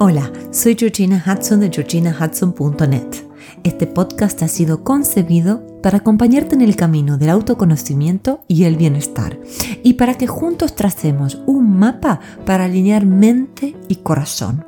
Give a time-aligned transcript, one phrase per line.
[0.00, 3.06] Hola, soy Georgina Hudson de georginahudson.net.
[3.62, 9.38] Este podcast ha sido concebido para acompañarte en el camino del autoconocimiento y el bienestar
[9.84, 14.64] y para que juntos tracemos un mapa para alinear mente y corazón.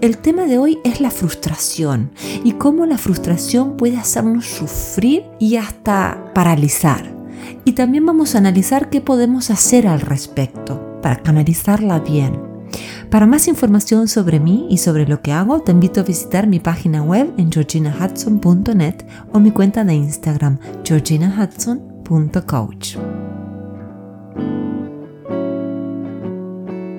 [0.00, 2.12] El tema de hoy es la frustración
[2.44, 7.12] y cómo la frustración puede hacernos sufrir y hasta paralizar.
[7.64, 12.49] Y también vamos a analizar qué podemos hacer al respecto para canalizarla bien
[13.10, 16.60] para más información sobre mí y sobre lo que hago, te invito a visitar mi
[16.60, 22.96] página web en georginahudson.net o mi cuenta de Instagram georginahudson.coach.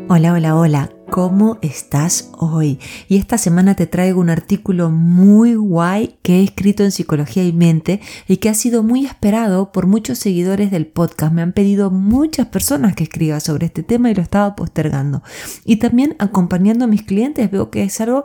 [0.10, 1.01] Hola, hola, hola.
[1.12, 2.80] ¿Cómo estás hoy?
[3.10, 7.52] Y esta semana te traigo un artículo muy guay que he escrito en Psicología y
[7.52, 11.34] Mente y que ha sido muy esperado por muchos seguidores del podcast.
[11.34, 15.22] Me han pedido muchas personas que escriba sobre este tema y lo estaba postergando.
[15.66, 18.24] Y también acompañando a mis clientes veo que es algo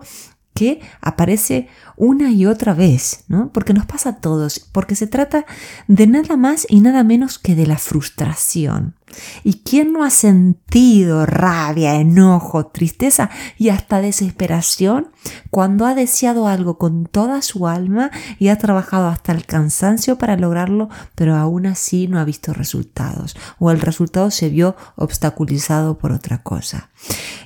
[0.55, 3.50] que aparece una y otra vez, ¿no?
[3.53, 5.44] Porque nos pasa a todos, porque se trata
[5.88, 8.95] de nada más y nada menos que de la frustración.
[9.44, 15.10] ¿Y quién no ha sentido rabia, enojo, tristeza y hasta desesperación
[15.50, 20.36] cuando ha deseado algo con toda su alma y ha trabajado hasta el cansancio para
[20.36, 26.12] lograrlo, pero aún así no ha visto resultados o el resultado se vio obstaculizado por
[26.12, 26.91] otra cosa?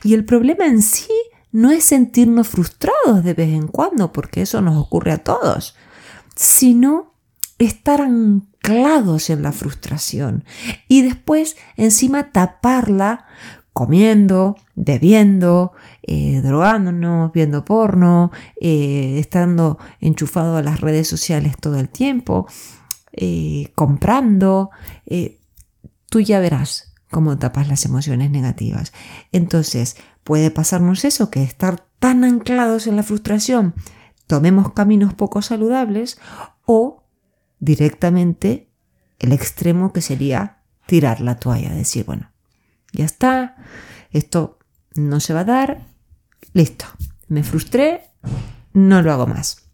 [0.03, 1.13] Y el problema en sí
[1.53, 5.75] no es sentirnos frustrados de vez en cuando, porque eso nos ocurre a todos,
[6.37, 7.13] sino
[7.67, 10.45] estar anclados en la frustración
[10.89, 13.27] y después encima taparla
[13.73, 18.31] comiendo, bebiendo, eh, drogándonos, viendo porno,
[18.61, 22.47] eh, estando enchufado a las redes sociales todo el tiempo,
[23.13, 24.71] eh, comprando.
[26.09, 28.93] tú ya verás cómo tapas las emociones negativas.
[29.33, 33.75] Entonces, puede pasarnos eso, que estar tan anclados en la frustración,
[34.27, 36.19] tomemos caminos poco saludables
[36.67, 37.00] o
[37.61, 38.69] directamente
[39.19, 42.33] el extremo que sería tirar la toalla, decir, bueno,
[42.93, 43.57] ya está,
[44.11, 44.59] esto
[44.95, 45.87] no se va a dar,
[46.53, 46.87] listo,
[47.29, 48.11] me frustré,
[48.73, 49.69] no lo hago más.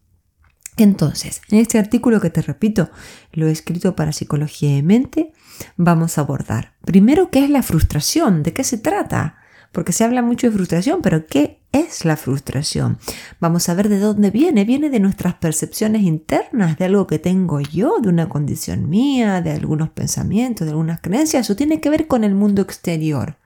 [0.75, 2.91] Entonces, en este artículo que te repito,
[3.31, 5.33] lo he escrito para Psicología de Mente,
[5.75, 9.37] vamos a abordar primero qué es la frustración, de qué se trata,
[9.71, 12.97] porque se habla mucho de frustración, pero ¿qué es la frustración?
[13.39, 14.65] Vamos a ver de dónde viene.
[14.65, 19.51] Viene de nuestras percepciones internas, de algo que tengo yo, de una condición mía, de
[19.51, 23.37] algunos pensamientos, de algunas creencias, o tiene que ver con el mundo exterior,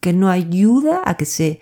[0.00, 1.60] que no ayuda a que se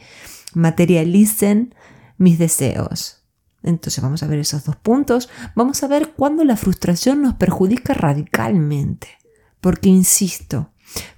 [0.54, 1.74] materialicen
[2.18, 3.20] mis deseos.
[3.62, 5.28] Entonces vamos a ver esos dos puntos.
[5.54, 9.08] Vamos a ver cuándo la frustración nos perjudica radicalmente.
[9.60, 10.72] Porque, insisto,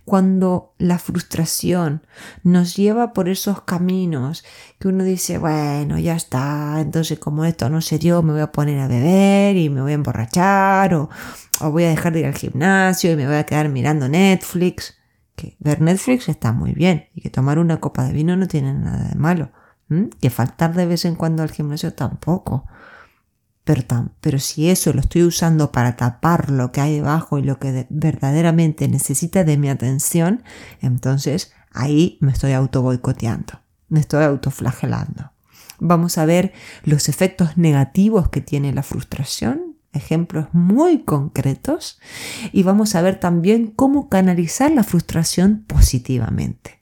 [0.05, 2.07] cuando la frustración
[2.43, 4.45] nos lleva por esos caminos
[4.79, 8.53] que uno dice, bueno, ya está, entonces como esto no se dio, me voy a
[8.53, 11.09] poner a beber y me voy a emborrachar o,
[11.61, 14.99] voy a dejar de ir al gimnasio y me voy a quedar mirando Netflix.
[15.37, 18.75] Que ver Netflix está muy bien y que tomar una copa de vino no tiene
[18.75, 19.51] nada de malo.
[20.21, 22.67] Que faltar de vez en cuando al gimnasio tampoco.
[23.65, 27.87] Pero, si eso lo estoy usando para tapar lo que hay debajo y lo que
[27.91, 30.43] verdaderamente necesita de mi atención,
[30.81, 35.31] entonces ahí me estoy auto boicoteando, me estoy autoflagelando.
[35.79, 36.53] Vamos a ver
[36.85, 42.01] los efectos negativos que tiene la frustración, ejemplos muy concretos,
[42.51, 46.81] y vamos a ver también cómo canalizar la frustración positivamente.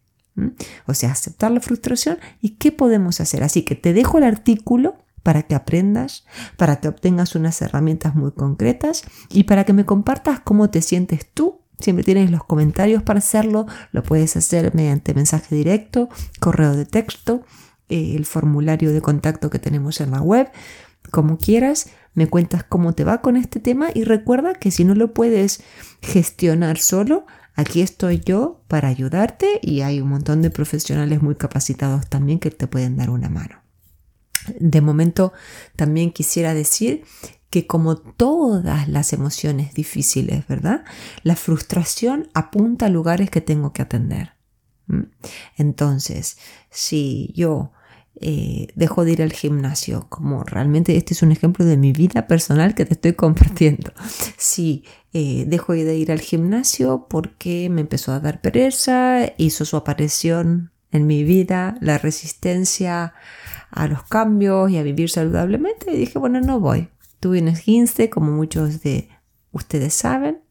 [0.86, 3.42] O sea, aceptar la frustración y qué podemos hacer.
[3.42, 6.24] Así que te dejo el artículo para que aprendas,
[6.56, 11.30] para que obtengas unas herramientas muy concretas y para que me compartas cómo te sientes
[11.32, 11.60] tú.
[11.78, 17.42] Siempre tienes los comentarios para hacerlo, lo puedes hacer mediante mensaje directo, correo de texto,
[17.88, 20.50] eh, el formulario de contacto que tenemos en la web,
[21.10, 24.94] como quieras, me cuentas cómo te va con este tema y recuerda que si no
[24.94, 25.62] lo puedes
[26.02, 32.08] gestionar solo, aquí estoy yo para ayudarte y hay un montón de profesionales muy capacitados
[32.08, 33.69] también que te pueden dar una mano.
[34.58, 35.32] De momento
[35.76, 37.04] también quisiera decir
[37.50, 40.84] que como todas las emociones difíciles, ¿verdad?
[41.22, 44.34] La frustración apunta a lugares que tengo que atender.
[45.56, 46.38] Entonces,
[46.70, 47.72] si yo
[48.22, 52.26] eh, dejo de ir al gimnasio, como realmente este es un ejemplo de mi vida
[52.26, 53.92] personal que te estoy compartiendo.
[54.36, 59.76] Si eh, dejo de ir al gimnasio porque me empezó a dar pereza, hizo su
[59.76, 63.14] aparición en mi vida, la resistencia
[63.70, 65.92] a los cambios y a vivir saludablemente.
[65.92, 66.88] Y dije, bueno, no voy.
[67.20, 69.08] Tuve un esguince, como muchos de
[69.52, 70.42] ustedes saben.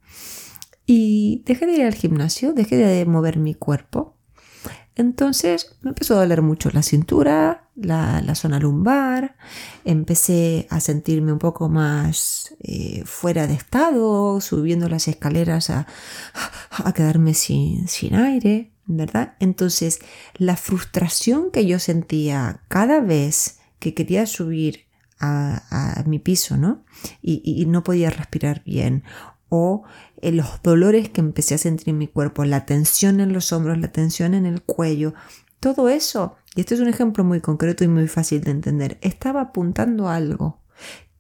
[0.86, 4.18] Y dejé de ir al gimnasio, dejé de mover mi cuerpo.
[4.96, 9.38] Entonces me empezó a doler mucho la cintura, la, zona lumbar,
[9.86, 15.88] empecé a sentirme un poco más eh, fuera de estado, subiendo las escaleras a,
[16.72, 19.36] a quedarme sin, sin aire, ¿verdad?
[19.40, 20.00] Entonces,
[20.36, 24.88] la frustración que yo sentía cada vez que quería subir
[25.20, 26.84] a, mi piso, ¿no?
[27.22, 29.04] Y, no podía respirar bien.
[29.50, 29.84] O
[30.22, 33.78] eh, los dolores que empecé a sentir en mi cuerpo, la tensión en los hombros,
[33.78, 35.14] la tensión en el cuello,
[35.60, 39.42] todo eso, y este es un ejemplo muy concreto y muy fácil de entender, estaba
[39.42, 40.62] apuntando a algo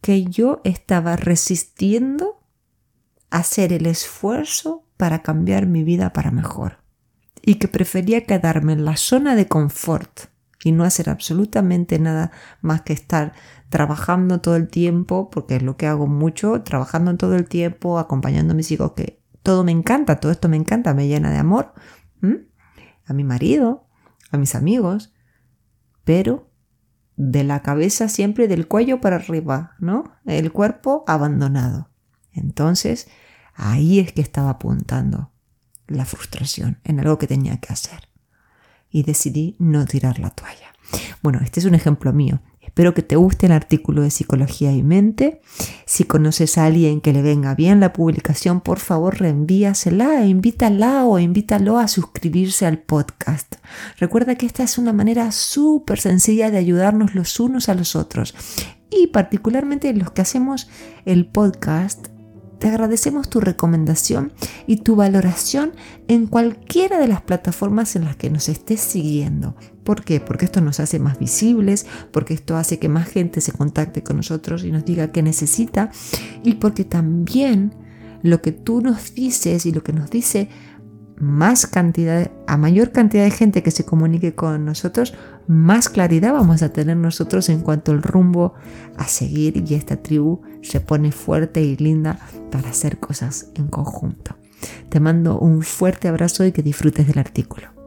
[0.02, 2.40] que yo estaba resistiendo
[3.30, 6.80] hacer el esfuerzo para cambiar mi vida para mejor
[7.42, 10.30] y que prefería quedarme en la zona de confort
[10.64, 12.32] y no hacer absolutamente nada
[12.62, 13.34] más que estar
[13.70, 18.54] trabajando todo el tiempo, porque es lo que hago mucho, trabajando todo el tiempo, acompañando
[18.54, 21.74] a mis hijos, que todo me encanta, todo esto me encanta, me llena de amor,
[23.06, 23.88] a mi marido,
[24.32, 25.14] a mis amigos,
[26.04, 26.52] pero
[27.16, 30.04] de la cabeza siempre del cuello para arriba, ¿no?
[30.26, 31.90] El cuerpo abandonado.
[32.32, 33.08] Entonces,
[33.56, 35.32] ahí es que estaba apuntando
[35.90, 38.10] la frustración en algo que tenía que hacer.
[38.90, 40.74] Y decidí no tirar la toalla.
[41.22, 42.42] Bueno, este es un ejemplo mío.
[42.62, 45.42] Espero que te guste el artículo de Psicología y Mente.
[45.86, 51.18] Si conoces a alguien que le venga bien la publicación, por favor reenvíasela, invítala o
[51.20, 53.56] invítalo a suscribirse al podcast.
[53.98, 58.36] Recuerda que esta es una manera súper sencilla de ayudarnos los unos a los otros.
[58.92, 60.70] Y particularmente los que hacemos
[61.06, 62.08] el podcast,
[62.60, 64.34] te agradecemos tu recomendación
[64.68, 65.72] y tu valoración
[66.08, 69.56] en cualquiera de las plataformas en las que nos estés siguiendo.
[69.84, 70.20] ¿Por qué?
[70.20, 74.18] Porque esto nos hace más visibles, porque esto hace que más gente se contacte con
[74.18, 75.90] nosotros y nos diga qué necesita
[76.44, 77.74] y porque también
[78.22, 80.50] lo que tú nos dices y lo que nos dice
[81.20, 85.14] más cantidad, a mayor cantidad de gente que se comunique con nosotros,
[85.48, 88.54] más claridad vamos a tener nosotros en cuanto al rumbo
[88.98, 92.20] a seguir y esta tribu se pone fuerte y linda
[92.52, 94.36] para hacer cosas en conjunto.
[94.90, 97.79] Te mando un fuerte abrazo y que disfrutes del artículo.